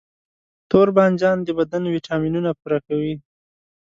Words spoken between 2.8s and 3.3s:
کوي.